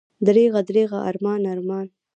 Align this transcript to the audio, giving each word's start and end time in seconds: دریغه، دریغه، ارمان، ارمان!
دریغه، 0.27 0.61
دریغه، 0.69 0.99
ارمان، 1.09 1.41
ارمان! 1.53 1.87